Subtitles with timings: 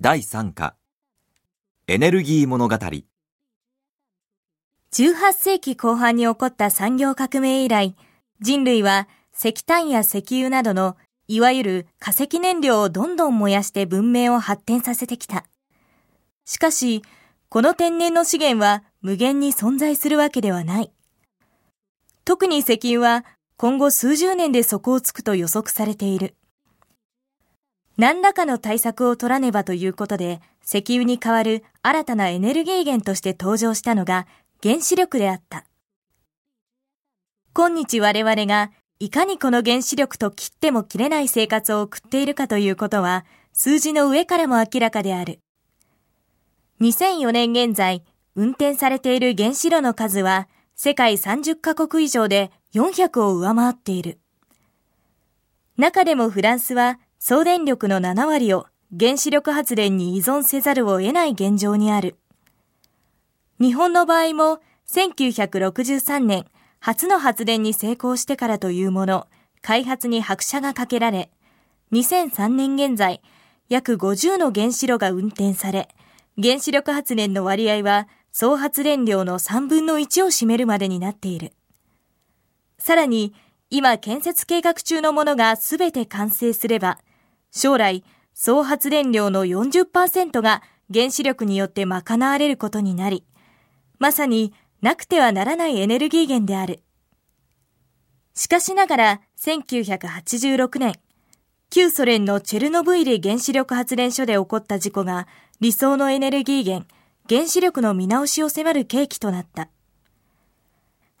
[0.00, 0.74] 第3課
[1.86, 3.04] エネルギー物語18
[5.32, 7.94] 世紀後半に起こった産業革命以来、
[8.40, 10.96] 人類は石炭や石油などの
[11.28, 15.44] いわゆる化石燃料をどんどん燃やして文明を発展させてきた。
[16.44, 17.02] しかし、
[17.48, 20.90] この天然の資源は無限に存在するわけではない。
[22.24, 23.24] 特に石油は
[23.56, 26.34] 今後数十年で底をつくと予測されている。
[27.96, 34.26] 何らかの対策を取らねばということで、石油に代わる新たなエネルギー源として登場したのが
[34.62, 35.64] 原子力であった。
[37.52, 45.38] 今日我々がいかにこの原子力と切っても切れない生活を送っているかということは数字の上からも明らかである。
[46.80, 48.02] 2004年現在、
[48.34, 54.18] 運転されている原子炉の数は世界30カ国以上で400を上回っている。
[55.76, 58.66] 中でもフランスは総電力の7割を
[59.00, 62.18] 原子力発電に依存せざるを得ない現状にある。
[63.58, 66.44] 日本の場合も1963年
[66.80, 69.26] 初の発電に成功してからというもの、
[69.62, 71.30] 開発に拍車がかけられ、
[71.92, 73.22] 2003年現在、
[73.70, 75.88] 約50の原子炉が運転され、
[76.36, 81.52] 原子力発電の割合は総発電量の3分の1を占めるまでになっている。
[82.76, 83.32] さらに、
[83.70, 86.98] 今建設計画中のものがすべて完成すれば、
[87.54, 88.02] 将来、
[88.34, 93.24] 総発電量の40%が原子力によって賄われることになり、
[94.00, 94.52] まさに
[94.82, 96.80] なくてはならないエネルギー源である。
[98.34, 100.94] しかしながら、1986年、
[101.70, 105.28] 旧ソ連のチェルノブイリ原子力発電所で起こった事故が
[105.60, 106.88] 理想のエネルギー源、
[107.28, 109.70] 原子力の見直しを迫る契機となった。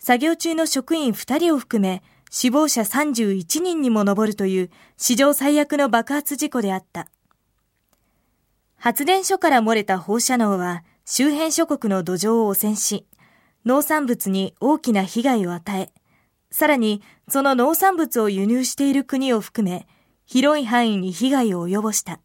[0.00, 2.02] 作業中の職員2人を含め
[2.36, 7.06] 死亡者31人にも上るという史上最悪の爆発事故であった。
[8.76, 13.06] 発電所から漏れた放射能は周辺諸国の土壌を汚染し、
[13.64, 15.92] 農産物に大きな被害を与え、
[16.50, 19.86] さらにその農産物を輸入している国を含め、
[20.26, 22.18] 広い範囲に被害を及ぼした。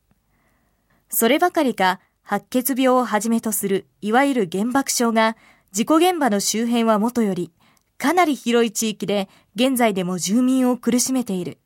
[1.10, 5.38] そればかりか、白血病をはじめとする、いわゆる原爆症が、
[5.72, 7.52] 事故現場の周辺はもとより、
[8.00, 11.60] かなり広い地域で現在でも住民を苦しめている。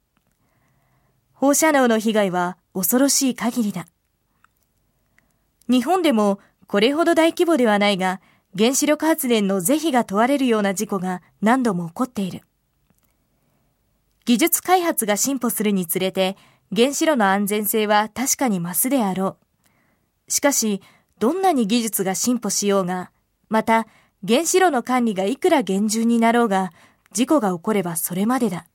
[1.31, 3.85] 放射能の被害は恐ろしい限りだ。
[5.69, 8.19] 日本でもこれほど大規模ではないが、
[8.57, 12.41] 原子力発電の是非が問われるような事故が何度も起こっている。
[14.25, 16.35] 技術開発が進歩するにつれて、
[16.75, 19.37] 原子炉の安全性は確かに増すであろ
[20.27, 20.31] う。
[20.31, 20.81] しかし、
[21.19, 23.11] どんなに技術が進歩しようが、
[23.49, 23.85] また
[24.25, 26.71] 原子炉の管理がいくら厳重になろうが、
[27.11, 28.67] 事故が起こればそれまでだ。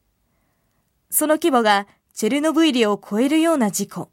[1.10, 4.10] その規模がチェルノブイリを超えるような事故。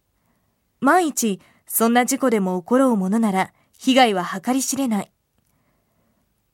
[0.79, 5.11] 万一、そんな事故でも起ころうものなら、被害は計り知れない。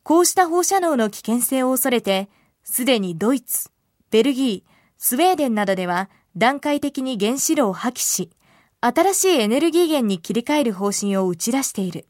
[0.04, 2.30] こうした放射能の危険性を恐れて、
[2.64, 3.70] すでにドイツ、
[4.10, 8.32] ベルギー、スウェーデンなどでは段階的に原子炉を破棄し、
[8.80, 12.08] 新しいエネルギー源に切り替える方針を打ち出している。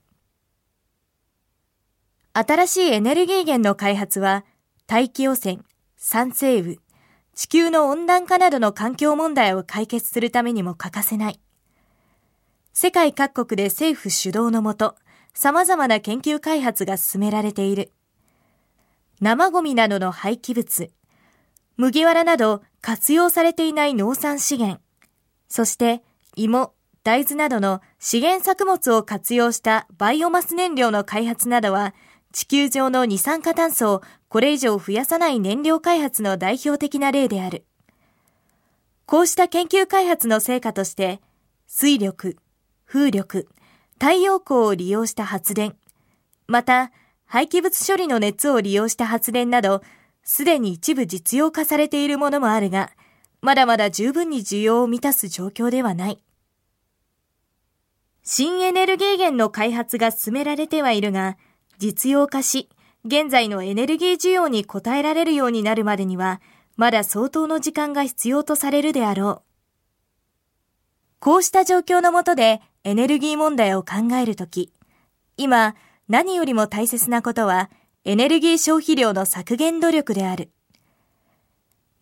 [2.33, 4.45] 新しいエネルギー源の開発は、
[4.87, 5.59] 大気汚染、
[5.97, 6.77] 酸性雨、
[7.35, 11.39] 地球の温暖化などの環境問題を解決するためにも欠かせない。
[12.73, 14.95] 世界各国で政府主導のもと、
[15.33, 17.91] 様々な研究開発が進められている。
[19.19, 20.89] 生ゴミなどの廃棄物、
[21.75, 24.81] 麦わらなど活用されていない農産資源、
[25.49, 26.01] そして
[26.35, 31.93] 芋、大豆などの資源作物を活用したバイオマス燃料の開発などは、
[32.31, 37.65] 地球上の二酸化炭素をこれ以上増やさない燃料開発の代表的な例である。
[39.05, 41.19] こうした研究開発の成果として、
[41.67, 42.37] 水力、
[42.85, 43.47] 風力、
[43.99, 45.75] 太陽光を利用した発電、
[46.47, 46.91] また
[47.25, 49.81] 廃棄物処理の熱を利用した発電など、
[50.23, 52.91] すでに一部実用化されているものもあるが、
[53.41, 56.23] まだまだ十分に需要を満たす状況ではない。
[58.23, 61.37] 新エネルギー源の開発が進められてはいるが、
[61.81, 62.69] 実用化し、
[63.05, 66.39] 現在のエネルギー需要に応えられるようになるまでには、
[66.77, 69.41] まだ相当の時間が必要とされるであろう。
[71.19, 74.71] こうした状況のもとでエネルギー問題を考えるとき、
[75.37, 75.73] 今
[76.07, 77.71] 何よりも大切なことは
[78.05, 80.51] エネルギー消費量の削減努力である。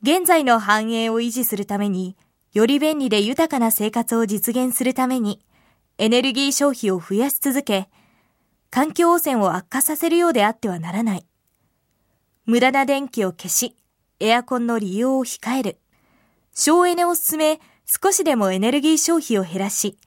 [0.02, 2.18] 現在の繁栄を維持するために、
[2.52, 5.40] より便利で豊かな生活を実現するために、
[5.98, 7.88] エネルギー消費を増やし続け、
[8.71, 11.25] 環境汚染を悪化させるようであってはならない。
[12.45, 13.75] 無駄な電気を消し、
[14.19, 15.80] エアコンの利用を控える。
[16.54, 19.98] 省エネを進め、少しでもエネルギー消費を減らし、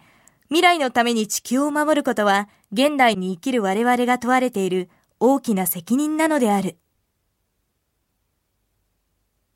[0.48, 6.76] 未来のために地球を守ることは、現代に生きる我々が問われている大きな責任なのである。